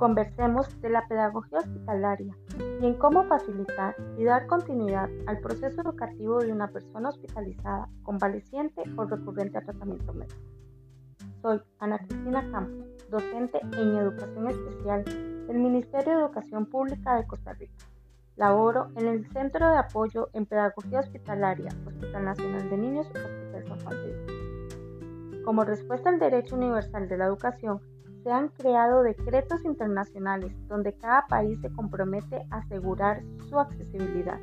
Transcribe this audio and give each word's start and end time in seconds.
conversemos 0.00 0.80
de 0.80 0.88
la 0.88 1.06
pedagogía 1.06 1.58
hospitalaria 1.58 2.34
y 2.80 2.86
en 2.86 2.94
cómo 2.94 3.24
facilitar 3.24 3.94
y 4.16 4.24
dar 4.24 4.46
continuidad 4.46 5.10
al 5.26 5.40
proceso 5.40 5.82
educativo 5.82 6.38
de 6.38 6.50
una 6.52 6.68
persona 6.68 7.10
hospitalizada, 7.10 7.86
convaleciente 8.02 8.82
o 8.96 9.04
recurrente 9.04 9.58
a 9.58 9.60
tratamiento 9.60 10.14
médico. 10.14 10.40
Soy 11.42 11.60
Ana 11.80 11.98
Cristina 11.98 12.50
Campos, 12.50 12.86
docente 13.10 13.60
en 13.60 13.94
Educación 13.98 14.48
Especial 14.48 15.04
del 15.46 15.58
Ministerio 15.58 16.14
de 16.14 16.20
Educación 16.20 16.64
Pública 16.64 17.16
de 17.16 17.26
Costa 17.26 17.52
Rica. 17.52 17.84
Laboro 18.36 18.88
en 18.96 19.06
el 19.06 19.30
Centro 19.32 19.68
de 19.68 19.76
Apoyo 19.76 20.30
en 20.32 20.46
Pedagogía 20.46 21.00
Hospitalaria, 21.00 21.68
Hospital 21.86 22.24
Nacional 22.24 22.70
de 22.70 22.78
Niños, 22.78 23.06
Hospital 23.08 23.80
San 23.80 24.02
Dios. 24.02 25.44
Como 25.44 25.64
respuesta 25.64 26.08
al 26.08 26.18
derecho 26.18 26.56
universal 26.56 27.06
de 27.06 27.18
la 27.18 27.26
educación, 27.26 27.82
se 28.22 28.30
han 28.30 28.48
creado 28.48 29.02
decretos 29.02 29.64
internacionales 29.64 30.52
donde 30.68 30.92
cada 30.94 31.26
país 31.26 31.58
se 31.60 31.70
compromete 31.70 32.46
a 32.50 32.58
asegurar 32.58 33.22
su 33.48 33.58
accesibilidad, 33.58 34.38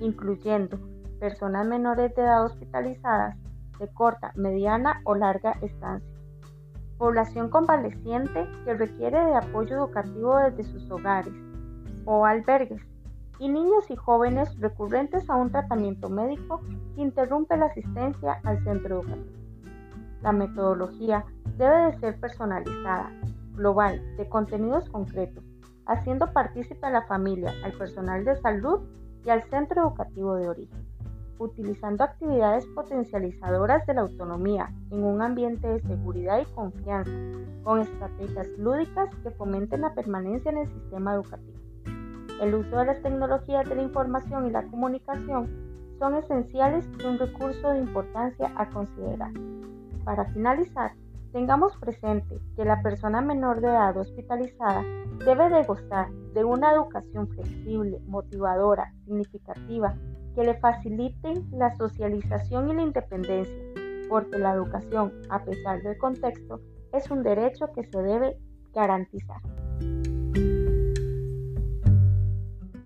incluyendo 0.00 0.78
personas 1.18 1.66
menores 1.66 2.14
de 2.14 2.22
edad 2.22 2.44
hospitalizadas 2.44 3.36
de 3.78 3.88
corta, 3.88 4.32
mediana 4.36 5.00
o 5.04 5.14
larga 5.14 5.52
estancia, 5.62 6.08
población 6.98 7.48
convaleciente 7.48 8.46
que 8.64 8.74
requiere 8.74 9.24
de 9.24 9.34
apoyo 9.34 9.76
educativo 9.76 10.36
desde 10.38 10.64
sus 10.64 10.90
hogares 10.90 11.34
o 12.04 12.26
albergues, 12.26 12.82
y 13.38 13.48
niños 13.48 13.90
y 13.90 13.96
jóvenes 13.96 14.56
recurrentes 14.60 15.28
a 15.28 15.34
un 15.34 15.50
tratamiento 15.50 16.08
médico 16.08 16.60
que 16.94 17.02
interrumpe 17.02 17.56
la 17.56 17.66
asistencia 17.66 18.40
al 18.44 18.62
centro 18.62 19.00
educativo. 19.00 19.43
La 20.24 20.32
metodología 20.32 21.22
debe 21.58 21.92
de 21.92 21.98
ser 21.98 22.18
personalizada, 22.18 23.12
global, 23.52 24.00
de 24.16 24.26
contenidos 24.26 24.88
concretos, 24.88 25.44
haciendo 25.84 26.32
partícipe 26.32 26.86
a 26.86 26.90
la 26.90 27.02
familia, 27.02 27.52
al 27.62 27.74
personal 27.74 28.24
de 28.24 28.34
salud 28.40 28.80
y 29.22 29.28
al 29.28 29.42
centro 29.50 29.82
educativo 29.82 30.34
de 30.36 30.48
origen, 30.48 30.86
utilizando 31.38 32.04
actividades 32.04 32.64
potencializadoras 32.68 33.86
de 33.86 33.92
la 33.92 34.00
autonomía 34.00 34.72
en 34.90 35.04
un 35.04 35.20
ambiente 35.20 35.68
de 35.68 35.80
seguridad 35.80 36.40
y 36.40 36.54
confianza, 36.54 37.12
con 37.62 37.80
estrategias 37.80 38.48
lúdicas 38.56 39.10
que 39.22 39.30
fomenten 39.32 39.82
la 39.82 39.92
permanencia 39.92 40.50
en 40.50 40.56
el 40.56 40.68
sistema 40.68 41.12
educativo. 41.12 41.58
El 42.40 42.54
uso 42.54 42.78
de 42.78 42.86
las 42.86 43.02
tecnologías 43.02 43.68
de 43.68 43.74
la 43.74 43.82
información 43.82 44.46
y 44.46 44.50
la 44.52 44.62
comunicación 44.62 45.50
son 45.98 46.14
esenciales 46.14 46.88
y 46.98 47.06
un 47.06 47.18
recurso 47.18 47.68
de 47.68 47.80
importancia 47.80 48.50
a 48.56 48.70
considerar. 48.70 49.30
Para 50.04 50.26
finalizar, 50.32 50.92
Tengamos 51.34 51.76
presente 51.78 52.38
que 52.54 52.64
la 52.64 52.80
persona 52.80 53.20
menor 53.20 53.60
de 53.60 53.66
edad 53.66 53.96
hospitalizada 53.96 54.84
debe 55.26 55.50
de 55.50 55.64
gozar 55.64 56.08
de 56.32 56.44
una 56.44 56.70
educación 56.70 57.26
flexible, 57.26 57.98
motivadora, 58.06 58.94
significativa, 59.04 59.96
que 60.36 60.44
le 60.44 60.54
facilite 60.60 61.34
la 61.50 61.74
socialización 61.74 62.70
y 62.70 62.74
la 62.74 62.82
independencia, 62.82 63.58
porque 64.08 64.38
la 64.38 64.52
educación, 64.52 65.12
a 65.28 65.42
pesar 65.42 65.82
del 65.82 65.98
contexto, 65.98 66.60
es 66.92 67.10
un 67.10 67.24
derecho 67.24 67.66
que 67.74 67.82
se 67.82 68.00
debe 68.00 68.38
garantizar. 68.72 69.40